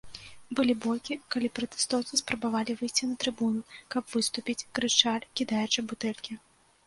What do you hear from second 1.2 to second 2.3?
калі пратэстоўцы